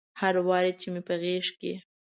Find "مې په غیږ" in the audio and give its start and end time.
0.93-1.47